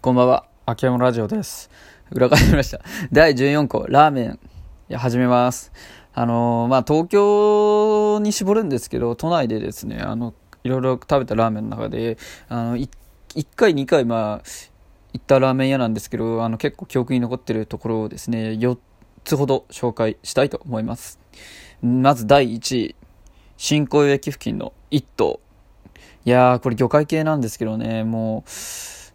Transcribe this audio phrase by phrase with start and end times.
[0.00, 1.70] こんばんは、秋山ラジオです。
[2.10, 2.80] 裏返りました。
[3.12, 4.38] 第14個、ラーメン、
[4.88, 5.72] いや始めます。
[6.12, 10.34] あのーまあ、東京に絞るんですけど、都内でですね、あの、
[10.64, 12.18] いろいろ食べたラーメンの中で、
[12.48, 12.88] あの、い
[13.34, 14.48] 1回、2回、まあ、
[15.12, 18.78] 行ったラーメン屋なんですけど、あの、結構記憶に残ってるところをですね、4
[19.24, 21.18] つほど紹介したいと思います。
[21.82, 22.96] まず第1位、
[23.56, 25.40] 新小岩駅付近の一頭。
[26.24, 28.50] いやー、これ魚介系なんですけどね、もう、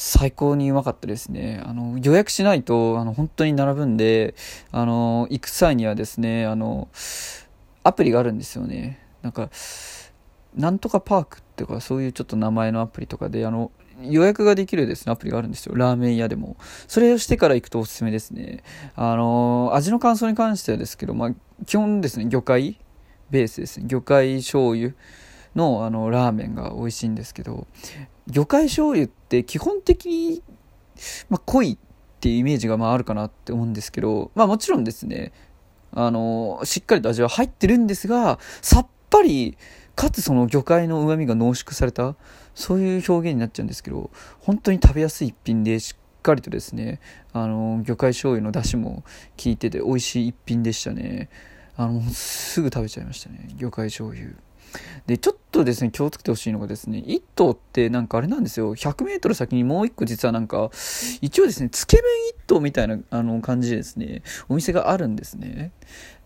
[0.00, 1.60] 最高にうまかったですね。
[1.64, 4.36] あの、予約しないと、あの、本当に並ぶんで、
[4.70, 6.86] あの、行く際にはですね、あの、
[7.82, 9.04] アプリがあるんですよね。
[9.22, 9.50] なんか、
[10.54, 15.74] なんとかパークっていうか、そういうちょっと名前のアプリとかで、あの、予約ができるですね、アプリがあるんですよ。
[15.74, 16.56] ラーメン屋でも。
[16.86, 18.62] それをしてから行くとおすすめですね。
[18.94, 21.30] あの、味の感想に関してはですけど、まあ、
[21.66, 22.78] 基本ですね、魚介
[23.30, 23.86] ベースですね。
[23.88, 24.92] 魚介醤油
[25.54, 27.66] のあのラーメンが美味しいんですけど、
[28.26, 30.42] 魚介醤油って基本的に、
[31.30, 35.32] まあ、濃いっていうイメージがまああるかなって思うんですけど、まあもちろんですね、
[35.92, 39.56] あの、しっかりと味は入ってるんですが、さっぱり、
[39.94, 42.14] かつその魚介の旨味が濃縮された、
[42.54, 47.00] そういう表現になっちゃうんですけど、本当に食べやすい一品で、しっかりとですね、
[47.32, 49.02] あの、魚介醤油の出汁も
[49.42, 51.28] 効いてて美味しい一品でしたね。
[51.76, 54.34] あの、すぐ食べちゃいましたね、魚介醤油。
[55.06, 60.70] で、ちょっとですね、気をつけてほしいのがですね、一頭ってなんかあれなんですよ、100メートル先にもう一個実はなんか、
[61.20, 65.72] 一応ですね、つけ麺一頭みたいなあの感じでですね、お店があるんですね。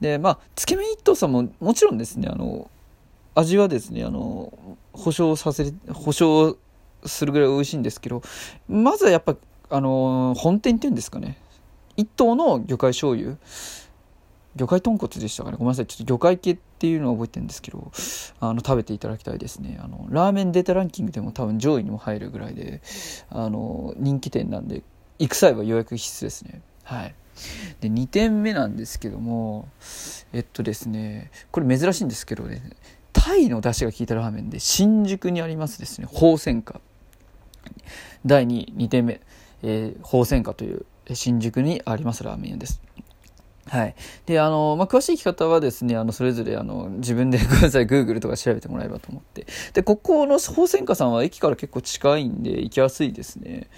[0.00, 2.70] で、まあ、つけ麺一頭さんももちろんですね、あの、
[3.34, 4.52] 味はですね、あの、
[4.92, 6.58] 保証させ、保証
[7.06, 8.22] するぐらい美味しいんですけど、
[8.68, 9.36] まずはやっぱ、
[9.70, 11.38] あの、本店っていうんですかね、
[11.96, 13.36] 一頭の魚介醤油、
[14.56, 15.56] 魚介豚骨でしたかね。
[15.56, 15.86] ごめんなさい。
[15.86, 17.90] ちょっと魚介系っていうのは覚えてるんですけど
[18.40, 19.78] あの食べていただきたいですね。
[19.82, 22.82] あのラーメンデータランキングでも多分上位にも入るぐらいで
[23.30, 24.82] あの人気店なんで
[25.18, 26.60] 行く際は予約必須ですね。
[26.84, 27.14] はい。
[27.80, 29.68] で2点目なんですけども
[30.32, 32.62] えっとですねこれ珍しいんですけどね
[33.14, 36.06] タイの出汁が効いたラーメンで新宿にありますですね。
[36.06, 36.80] 宝泉花。
[38.26, 39.20] 第2位2点目、
[39.62, 42.80] えー、宝泉花という新宿にありますラーメン屋です。
[43.68, 43.94] はい。
[44.26, 49.46] で、あの、まあ、詳しい聞き方はですね、あの、それぞれ、あの、自分で ごめんなさい、Google とか調べてもらえばと思って。
[49.72, 53.68] で、ここの宝泉花さんは駅から結構近いんで、行きやすいですね。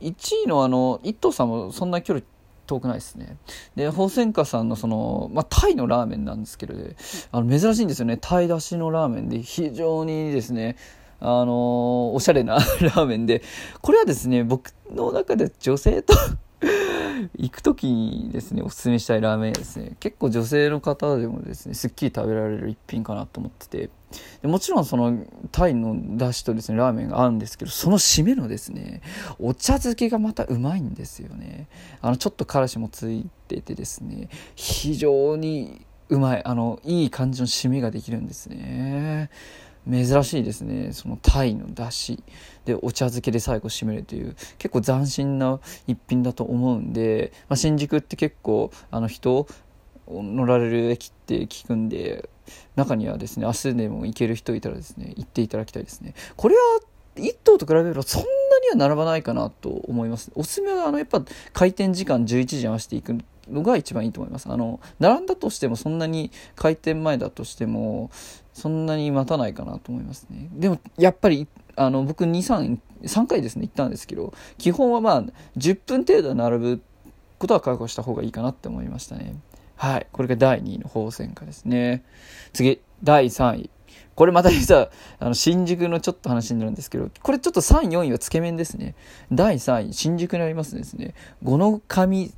[0.00, 2.24] 1位のあの、一等さんもそんな距離
[2.66, 3.36] 遠くないですね。
[3.76, 6.74] で、宝泉花さんのその、まあ、タイのラーメンなんですけど、
[7.32, 8.16] あの、珍しいんですよね。
[8.16, 10.76] タイ出しのラーメンで、非常にですね、
[11.20, 13.42] あのおしゃれな ラーメンで、
[13.82, 16.14] これはですね、僕の中で女性と
[17.36, 19.96] 行く時にですねおすすめしたいラーメンですね。
[20.00, 23.90] 結構女性の方でもですねすっきり食べられる一品かなと思ってて。
[24.42, 29.02] でもちろんそのタイの出汁とですねラーメンが合うんですけどその締めのですね
[29.38, 31.68] お茶漬けがまたうまいんですよね。
[32.00, 39.30] あのちょっとからしもついててですね非常にうまいあのいい感じの締めができるんですね。
[39.88, 40.92] 珍しいですね。
[40.92, 42.22] そのタイの出汁。
[42.64, 44.36] でお茶漬けで最後締めるという。
[44.58, 49.46] 結構斬新な一品だと思うんで、まあ、新宿って結構あの人
[50.08, 52.28] 乗られる駅って聞くんで
[52.76, 56.14] 中にはですね明日でも行ける人いたらですね行っていただきたいですね。
[56.36, 56.60] これは
[57.16, 60.30] 1頭と比べればそんなには並ばないかなと思います。
[60.34, 63.18] おすすめはあのやっぱ開店時間11時に合わせていく
[63.50, 64.48] のが一番いいと思います。
[64.50, 68.10] あの並んだとしてもそんなに開店前だとしても
[68.52, 70.48] そんなに待たないかなと思いますね。
[70.52, 71.46] でもやっぱり
[71.76, 75.24] あの僕23 3回ですね行ったんですけど基本はまあ
[75.56, 76.82] 10分程度並ぶ
[77.38, 79.34] ことは覚悟した方がいいかなって思いましたね。
[79.76, 80.06] はい。
[80.12, 82.04] これが第2位の宝泉花ですね。
[82.52, 83.70] 次第3位。
[84.14, 88.94] これまた実はあの新宿のちょっと話になるんですけどこれちょっと3、4位はつけ麺ですね。
[89.32, 91.14] 第3位新宿にありますですね。
[91.42, 92.34] 五の神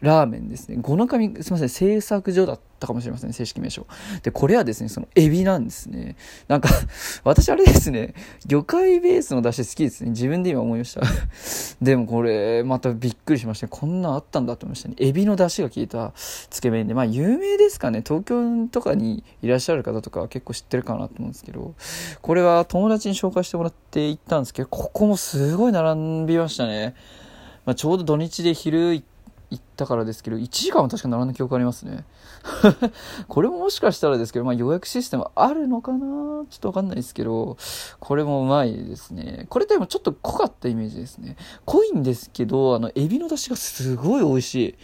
[0.00, 0.76] ラーメンですね。
[0.80, 3.86] 五の神、すみません、製作所だったかもしれません、正式名称。
[4.22, 6.16] で、これはですね、そのエビなんですね。
[6.46, 6.68] なんか、
[7.24, 8.14] 私あれですね、
[8.46, 10.10] 魚介ベースの出汁好きですね。
[10.10, 11.00] 自分で今思いました。
[11.82, 13.70] でもこれ、またびっくりしましたね。
[13.72, 14.94] こんなあったんだと思いましたね。
[14.98, 18.04] エビの出汁が効いたつけ麺で、まあ有名ですかね。
[18.06, 21.74] 東京とかにいらっしゃる方とか結構知ってるかなと思うんですけど、
[22.22, 26.94] これは友達に紹介してもらって行ったんですけど、ここもすごい並びましたね。
[27.66, 29.17] まあ、ちょうど土日で昼行って、
[29.50, 32.04] 行ったからですけど、1時間は確か並んだ記憶ありますね。
[33.28, 35.98] これももしかしたらですけど、まあ予約システムあるのかな？
[35.98, 37.56] ちょっとわかんないですけど、
[37.98, 39.46] これもうまいですね。
[39.48, 41.36] これでもちょっと濃かったイメージですね。
[41.64, 44.74] 濃いんですけど、あの、エビの出汁がすごい美味しい。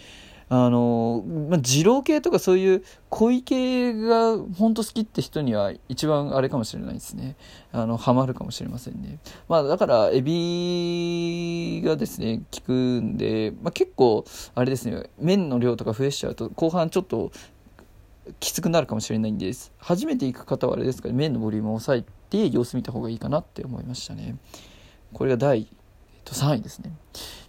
[0.56, 7.36] あの、まあ、二郎系とかそういう濃い系が本当好きって人には一番あれかもしれないですね。
[7.72, 9.18] あの、ハマるかもしれませんね。
[9.48, 14.24] まあだから、エビがですね効くんで、まあ、結構
[14.54, 17.32] あれですね麺の量とか増やしちゃうと後半ちょっと
[18.40, 24.36] きつくなるかもしれないんです初めて行く方はあれですかね麺のボリュームを抑えて様子見た方がいいかなって思いましたね
[25.12, 25.68] これが第、
[26.24, 26.92] 3位ですね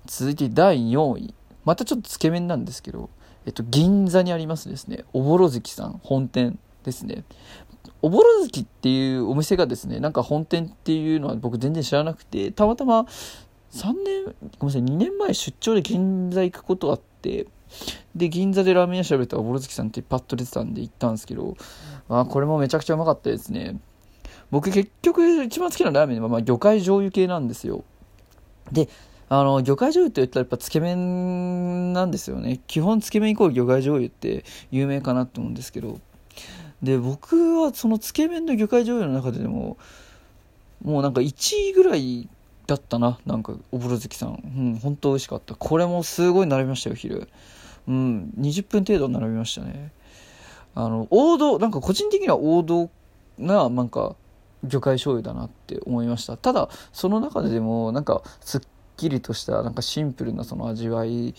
[0.06, 1.34] 続いて第4位
[1.66, 3.10] またちょっとつけ麺なんですけど、
[3.46, 7.24] えっと、銀座にありますですねおぼろ月さん本店ですね
[8.02, 13.02] おぼろ月っていうお店がですねなんか本店っていうのは僕全然知らなくてたまたま
[13.72, 17.48] 3年ごめんなさい2年前出張で銀座行くことあって
[18.16, 21.58] で、銀座でラーメン屋調べたら、ボロズキさんってパッと出てたんで行ったんですけど、
[22.08, 23.78] まあこれもめちゃくちゃうまかったですね。
[24.52, 27.84] 僕結局一番好きなラーメンは、まあ、魚介醤油系なんですよ。
[28.72, 28.88] で、
[29.28, 32.60] あの、魚介醤油って言ったらやっぱつけ麺なんですよね。
[32.68, 36.00] 基本つけ麺イコール魚介醤油って有名かなと思うんですけど。
[36.84, 39.78] で、僕はそのつけ麺の魚介醤油の中ででも、
[40.84, 42.30] もうなんか1位ぐらい
[42.68, 43.20] だったな。
[43.26, 44.44] なんか、おぼろ月さん。
[44.58, 45.56] うん、本当美味しかった。
[45.56, 47.28] これもすごい並びましたよ、昼。
[47.88, 49.92] うん、20分程度並びましたね。
[50.76, 52.90] あの、王道、なんか個人的には王道
[53.38, 54.16] な、なんか、
[54.64, 56.38] 魚介醤油だなって思いました。
[56.38, 58.62] ただ、その中でも、なんか、すっ
[58.96, 61.36] きりとした、なんかシンプルなその味わい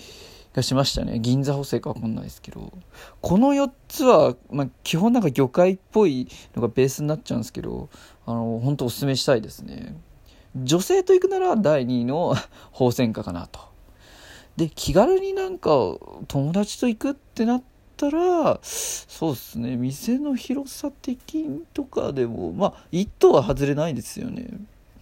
[0.56, 1.20] がしましたね。
[1.20, 2.72] 銀座補正かわかんないですけど。
[3.20, 7.90] この4つは、まあ、基本なんか魚介っぽいのがベースになっちゃうんですけど、
[8.24, 9.96] あの、本当おすすめしたいですね。
[10.56, 12.34] 女性と行くなら第2位の
[12.72, 13.60] 宝泉家かなと。
[14.56, 15.70] で、気軽になんか
[16.28, 17.62] 友達と行くってなっ
[17.98, 24.48] たら、そうですね、店の広さ的とかでも、まあ、一等は外れないですよね。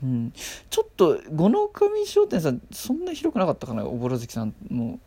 [0.04, 0.32] うん、
[0.68, 5.00] ちょっと五の神商店さんそんな広くなかったかなおぼろ月さんも。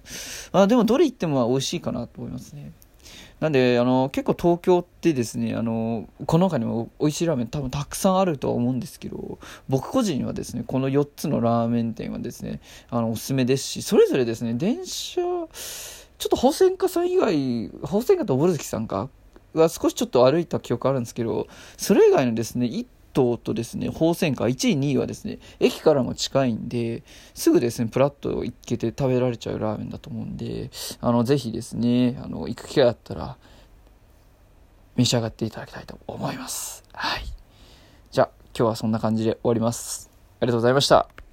[0.52, 2.72] あでもどれ行っても美味しいかなと思いますね。
[3.40, 9.38] なんで、あの、結構東京ってですね、あの、この他にも美味しいラーメン多分たくさんあるとは思うんですけど、
[9.70, 12.60] 僕個人はですね、この4つのラーメン店はですね、
[12.90, 15.48] あの、おすすめですし、それぞれですね、電車、ちょっ
[16.30, 19.10] と保線家さん以外、保線家とおぼる月さんか？
[19.54, 21.48] は少しちょっと歩いた記憶あるんですけど、
[21.78, 22.68] それ以外のですね、
[23.18, 27.04] 東とですね、宝泉館1位、2位はですね、駅からも近いんで、
[27.34, 30.69] すぐですね、プラッと行けて食べられちゃうラーメンだと思うんで、
[31.02, 33.38] あの、ぜひですね、あの、行く機会あったら、
[34.96, 36.84] 召し上がっていただきたいと思います。
[36.94, 37.24] はい。
[38.12, 40.12] じゃあ、今日はそんな感じで終わります。
[40.40, 41.26] ありがとうございました。